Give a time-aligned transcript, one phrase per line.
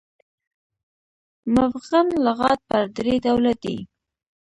[1.55, 3.77] مفغن لغات پر درې ډوله دي.